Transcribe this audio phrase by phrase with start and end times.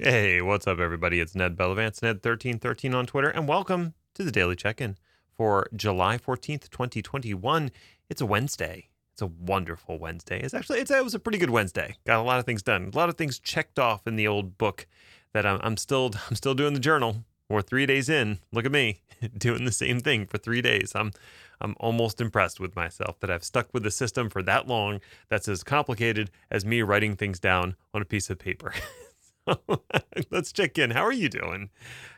[0.00, 1.18] Hey, what's up, everybody?
[1.18, 4.96] It's Ned Bellavance, Ned1313 on Twitter, and welcome to the Daily Check In
[5.36, 7.72] for July 14th, 2021.
[8.08, 8.90] It's a Wednesday.
[9.12, 10.40] It's a wonderful Wednesday.
[10.40, 11.96] It's actually, it's, it was a pretty good Wednesday.
[12.06, 14.56] Got a lot of things done, a lot of things checked off in the old
[14.56, 14.86] book
[15.32, 17.24] that I'm, I'm still, I'm still doing the journal.
[17.48, 18.38] We're three days in.
[18.52, 19.00] Look at me
[19.36, 20.92] doing the same thing for three days.
[20.94, 21.10] I'm,
[21.60, 25.00] I'm almost impressed with myself that I've stuck with the system for that long.
[25.28, 28.74] That's as complicated as me writing things down on a piece of paper.
[30.30, 30.90] Let's check in.
[30.90, 31.70] How are you doing?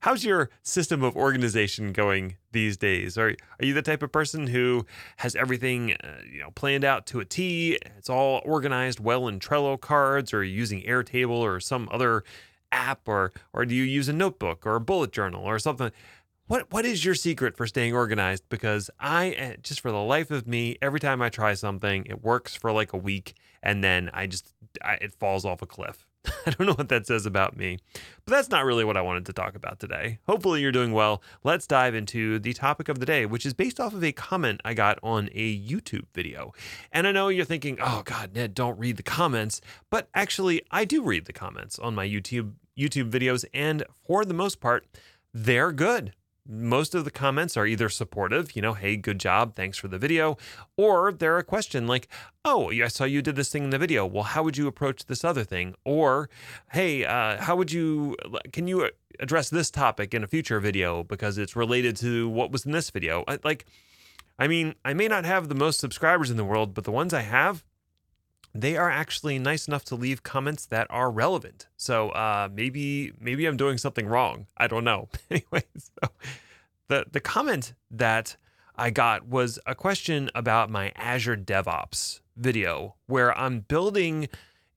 [0.00, 3.16] How's your system of organization going these days?
[3.18, 4.86] Are are you the type of person who
[5.18, 7.78] has everything uh, you know planned out to a T?
[7.96, 12.24] It's all organized well in Trello cards, or using Airtable or some other
[12.72, 15.90] app, or or do you use a notebook or a bullet journal or something?
[16.46, 18.44] What what is your secret for staying organized?
[18.48, 22.22] Because I eh, just for the life of me, every time I try something, it
[22.22, 24.52] works for like a week, and then I just
[24.84, 26.05] I, it falls off a cliff.
[26.46, 27.78] I don't know what that says about me,
[28.24, 30.18] but that's not really what I wanted to talk about today.
[30.26, 31.22] Hopefully, you're doing well.
[31.44, 34.60] Let's dive into the topic of the day, which is based off of a comment
[34.64, 36.52] I got on a YouTube video.
[36.92, 39.60] And I know you're thinking, oh, God, Ned, don't read the comments.
[39.90, 42.52] But actually, I do read the comments on my YouTube.
[42.78, 44.84] YouTube videos, and for the most part,
[45.32, 46.12] they're good
[46.48, 49.98] most of the comments are either supportive, you know, hey, good job, thanks for the
[49.98, 50.36] video,
[50.76, 52.08] or they're a question like,
[52.44, 54.06] oh, I saw you did this thing in the video.
[54.06, 55.74] Well, how would you approach this other thing?
[55.84, 56.30] Or,
[56.72, 58.16] hey, uh, how would you,
[58.52, 62.64] can you address this topic in a future video because it's related to what was
[62.64, 63.24] in this video?
[63.42, 63.66] Like,
[64.38, 67.14] I mean, I may not have the most subscribers in the world, but the ones
[67.14, 67.64] I have,
[68.60, 71.68] they are actually nice enough to leave comments that are relevant.
[71.76, 74.46] So uh, maybe maybe I'm doing something wrong.
[74.56, 75.08] I don't know.
[75.30, 76.10] anyway, so
[76.88, 78.36] the the comment that
[78.76, 84.28] I got was a question about my Azure DevOps video where I'm building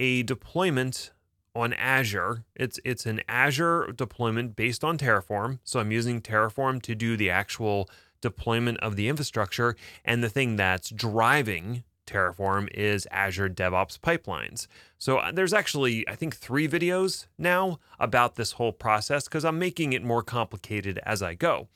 [0.00, 1.12] a deployment
[1.54, 2.44] on Azure.
[2.56, 5.58] It's it's an Azure deployment based on Terraform.
[5.64, 7.88] So I'm using Terraform to do the actual
[8.20, 14.66] deployment of the infrastructure and the thing that's driving Terraform is Azure DevOps pipelines.
[14.98, 19.58] So uh, there's actually, I think, three videos now about this whole process because I'm
[19.58, 21.68] making it more complicated as I go.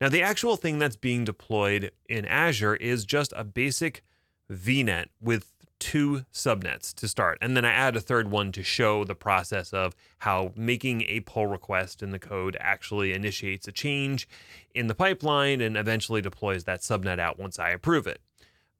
[0.00, 4.02] Now, the actual thing that's being deployed in Azure is just a basic
[4.50, 7.38] VNet with two subnets to start.
[7.40, 11.20] And then I add a third one to show the process of how making a
[11.20, 14.28] pull request in the code actually initiates a change
[14.76, 18.20] in the pipeline and eventually deploys that subnet out once I approve it.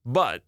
[0.06, 0.44] But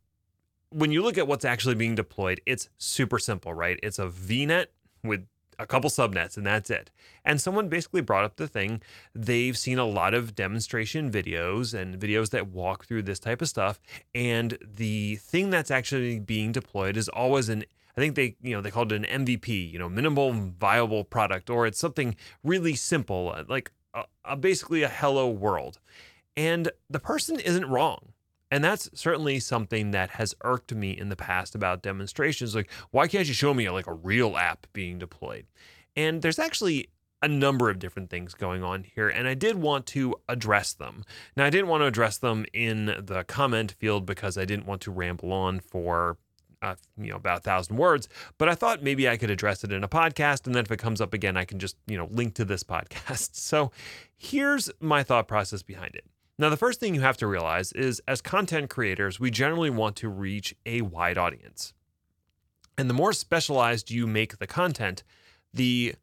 [0.75, 3.79] when you look at what's actually being deployed, it's super simple, right?
[3.83, 4.67] It's a VNet
[5.05, 5.25] with
[5.57, 6.91] a couple subnets and that's it.
[7.25, 8.83] And someone basically brought up the thing.
[9.15, 13.49] They've seen a lot of demonstration videos and videos that walk through this type of
[13.49, 13.81] stuff.
[14.17, 17.65] And the thing that's actually being deployed is always an
[17.97, 21.49] I think they, you know, they called it an MVP, you know, minimal viable product,
[21.49, 25.79] or it's something really simple, like a, a basically a hello world.
[26.37, 28.13] And the person isn't wrong.
[28.54, 32.54] And that's certainly something that has irked me in the past about demonstrations.
[32.54, 35.47] Like, why can't you show me like a real app being deployed?
[35.97, 39.87] And there's actually a number of different things going on here, and I did want
[39.87, 41.03] to address them.
[41.37, 44.82] Now, I didn't want to address them in the comment field because I didn't want
[44.82, 46.16] to ramble on for
[46.62, 49.72] uh, you know about a thousand words but i thought maybe i could address it
[49.72, 52.09] in a podcast and then if it comes up again i can just you know
[52.10, 53.70] link to this podcast so
[54.16, 56.06] here's my thought process behind it
[56.37, 59.95] now, the first thing you have to realize is as content creators, we generally want
[59.97, 61.72] to reach a wide audience.
[62.77, 65.05] And the more specialized you make the content,
[65.53, 65.94] the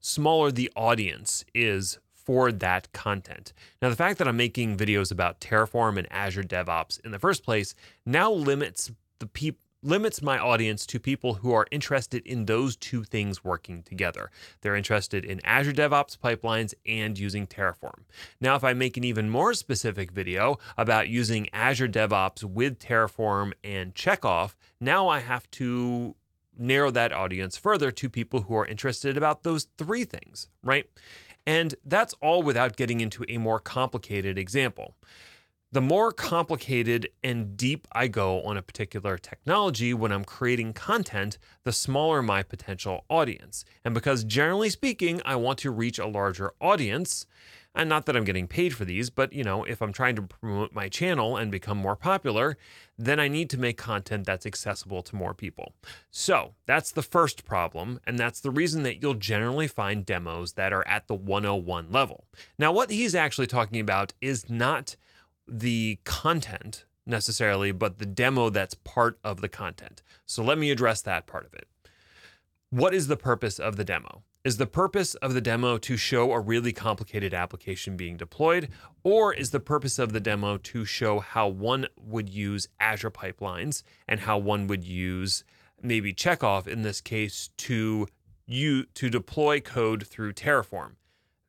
[0.00, 3.52] smaller the audience is for that content.
[3.82, 7.44] Now, the fact that I'm making videos about Terraform and Azure DevOps in the first
[7.44, 7.74] place
[8.06, 13.04] now limits the people limits my audience to people who are interested in those two
[13.04, 14.30] things working together.
[14.60, 18.02] They're interested in Azure DevOps pipelines and using Terraform.
[18.40, 23.52] Now, if I make an even more specific video about using Azure DevOps with Terraform
[23.62, 26.16] and Checkov, now I have to
[26.58, 30.86] narrow that audience further to people who are interested about those three things, right?
[31.46, 34.96] And that's all without getting into a more complicated example
[35.72, 41.38] the more complicated and deep I go on a particular technology when I'm creating content,
[41.64, 43.64] the smaller my potential audience.
[43.84, 47.26] And because generally speaking, I want to reach a larger audience,
[47.74, 50.22] and not that I'm getting paid for these, but you know, if I'm trying to
[50.22, 52.56] promote my channel and become more popular,
[52.96, 55.74] then I need to make content that's accessible to more people.
[56.10, 60.72] So that's the first problem, and that's the reason that you'll generally find demos that
[60.72, 62.24] are at the 101 level.
[62.58, 64.96] Now, what he's actually talking about is not
[65.48, 70.02] the content necessarily, but the demo that's part of the content.
[70.26, 71.68] So let me address that part of it.
[72.70, 74.22] What is the purpose of the demo?
[74.44, 78.68] Is the purpose of the demo to show a really complicated application being deployed,
[79.02, 83.82] or is the purpose of the demo to show how one would use Azure pipelines
[84.06, 85.42] and how one would use
[85.82, 88.06] maybe Checkov in this case to
[88.46, 90.92] you to deploy code through Terraform?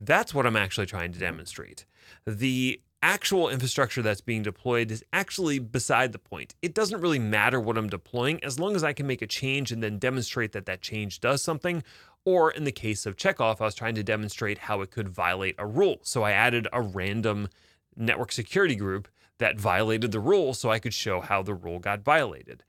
[0.01, 1.85] That's what I'm actually trying to demonstrate.
[2.25, 6.55] The actual infrastructure that's being deployed is actually beside the point.
[6.61, 9.71] It doesn't really matter what I'm deploying as long as I can make a change
[9.71, 11.83] and then demonstrate that that change does something.
[12.25, 15.55] Or in the case of Checkov, I was trying to demonstrate how it could violate
[15.57, 15.99] a rule.
[16.01, 17.49] So I added a random
[17.95, 19.07] network security group
[19.37, 22.63] that violated the rule so I could show how the rule got violated.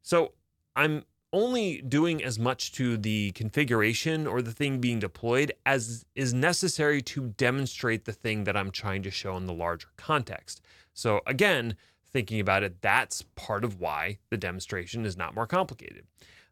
[0.00, 0.32] So
[0.76, 6.34] I'm only doing as much to the configuration or the thing being deployed as is
[6.34, 10.60] necessary to demonstrate the thing that I'm trying to show in the larger context.
[10.92, 16.04] So, again, thinking about it, that's part of why the demonstration is not more complicated.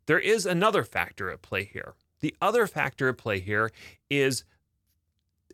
[0.06, 1.94] There is another factor at play here.
[2.20, 3.70] The other factor at play here
[4.08, 4.44] is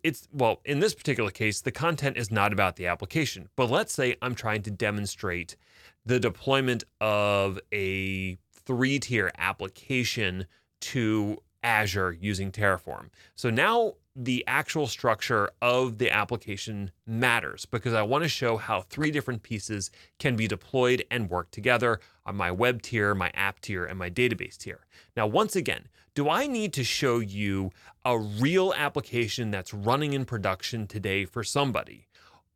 [0.03, 3.49] it's well, in this particular case, the content is not about the application.
[3.57, 5.57] But let's say I'm trying to demonstrate
[6.05, 10.47] the deployment of a three tier application
[10.81, 13.09] to Azure using Terraform.
[13.35, 18.81] So now the actual structure of the application matters because I want to show how
[18.81, 23.61] three different pieces can be deployed and work together on my web tier, my app
[23.61, 24.87] tier, and my database tier.
[25.17, 27.73] Now, once again, do I need to show you
[28.05, 32.07] a real application that's running in production today for somebody?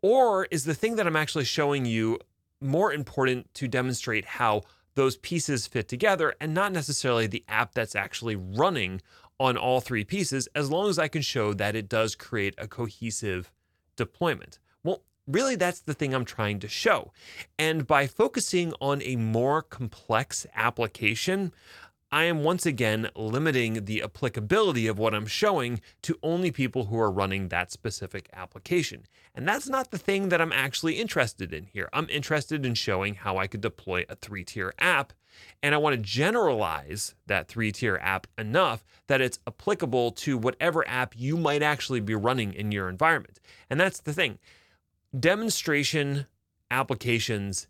[0.01, 2.19] Or is the thing that I'm actually showing you
[2.63, 4.63] more important to demonstrate how
[4.95, 9.01] those pieces fit together and not necessarily the app that's actually running
[9.39, 12.69] on all three pieces, as long as I can show that it does create a
[12.69, 13.51] cohesive
[13.97, 14.59] deployment.
[14.85, 17.13] Well, really, that's the thing I'm trying to show.
[17.59, 21.53] And by focusing on a more complex application,
[22.13, 26.99] I am once again limiting the applicability of what I'm showing to only people who
[26.99, 29.05] are running that specific application.
[29.33, 31.89] And that's not the thing that I'm actually interested in here.
[31.93, 35.13] I'm interested in showing how I could deploy a three tier app.
[35.63, 40.87] And I want to generalize that three tier app enough that it's applicable to whatever
[40.89, 43.39] app you might actually be running in your environment.
[43.71, 44.41] And that's the thing
[45.19, 46.27] demonstration
[46.73, 47.69] applications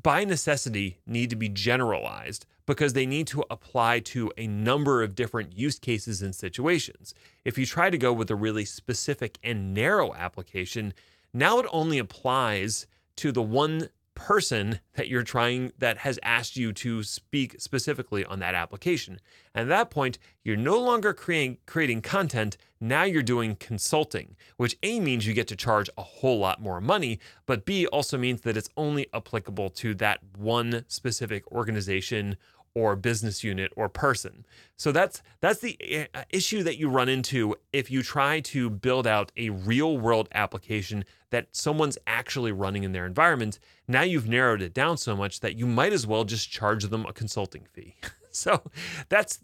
[0.00, 5.14] by necessity need to be generalized because they need to apply to a number of
[5.14, 7.14] different use cases and situations.
[7.42, 10.92] If you try to go with a really specific and narrow application,
[11.32, 12.86] now it only applies
[13.16, 13.88] to the one
[14.18, 19.20] person that you're trying that has asked you to speak specifically on that application.
[19.54, 24.76] And at that point, you're no longer creating creating content, now you're doing consulting, which
[24.82, 28.40] A means you get to charge a whole lot more money, but B also means
[28.40, 32.36] that it's only applicable to that one specific organization
[32.74, 34.46] or business unit or person.
[34.76, 39.06] So that's that's the uh, issue that you run into if you try to build
[39.06, 43.58] out a real world application that someone's actually running in their environment.
[43.86, 47.06] Now you've narrowed it down so much that you might as well just charge them
[47.06, 47.96] a consulting fee.
[48.30, 48.62] so
[49.08, 49.40] that's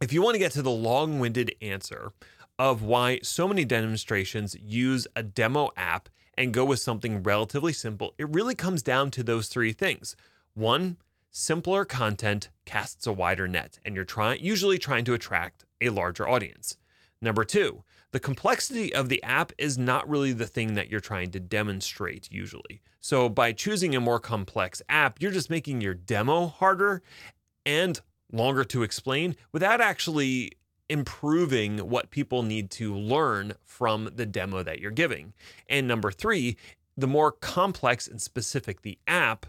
[0.00, 2.12] if you want to get to the long-winded answer
[2.58, 8.14] of why so many demonstrations use a demo app and go with something relatively simple,
[8.18, 10.16] it really comes down to those three things.
[10.54, 10.96] One,
[11.30, 16.28] simpler content casts a wider net, and you're trying usually trying to attract a larger
[16.28, 16.76] audience.
[17.22, 21.30] Number two, the complexity of the app is not really the thing that you're trying
[21.30, 22.80] to demonstrate usually.
[23.00, 27.02] So by choosing a more complex app, you're just making your demo harder
[27.64, 28.00] and
[28.32, 30.52] longer to explain without actually
[30.88, 35.32] improving what people need to learn from the demo that you're giving.
[35.68, 36.56] And number three,
[36.96, 39.46] the more complex and specific the app,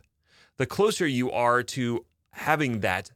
[0.58, 3.12] the closer you are to having that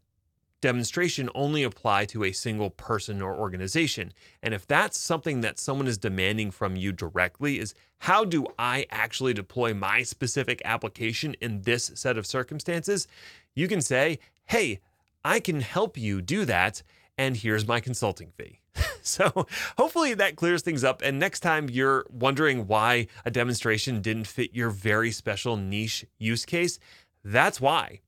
[0.65, 4.11] demonstration only apply to a single person or organization.
[4.41, 8.87] And if that's something that someone is demanding from you directly is how do I
[8.89, 13.07] actually deploy my specific application in this set of circumstances?
[13.53, 14.79] You can say, "Hey,
[15.23, 16.81] I can help you do that
[17.15, 18.59] and here's my consulting fee."
[19.03, 19.45] so,
[19.77, 24.55] hopefully that clears things up and next time you're wondering why a demonstration didn't fit
[24.55, 26.79] your very special niche use case,
[27.25, 28.01] that's why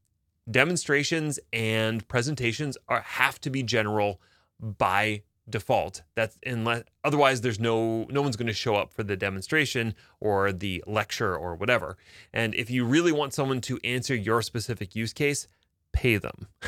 [0.50, 4.22] demonstrations and presentations are have to be general
[4.62, 6.04] by default.
[6.16, 10.52] That's unless otherwise there's no no one's going to show up for the demonstration or
[10.52, 11.98] the lecture or whatever.
[12.34, 15.48] And if you really want someone to answer your specific use case,
[15.92, 16.48] pay them.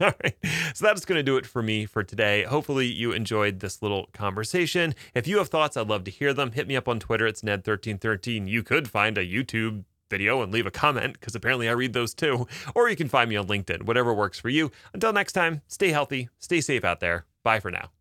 [0.00, 0.36] All right.
[0.74, 2.42] So that's going to do it for me for today.
[2.42, 4.94] Hopefully, you enjoyed this little conversation.
[5.14, 6.52] If you have thoughts, I'd love to hear them.
[6.52, 7.26] Hit me up on Twitter.
[7.26, 8.46] It's Ned1313.
[8.46, 12.14] You could find a YouTube video and leave a comment because apparently I read those
[12.14, 12.46] too.
[12.74, 14.70] Or you can find me on LinkedIn, whatever works for you.
[14.92, 17.26] Until next time, stay healthy, stay safe out there.
[17.42, 17.95] Bye for now.